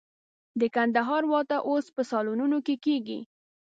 [0.59, 3.19] د کندهار واده اوس په سالونونو کې کېږي.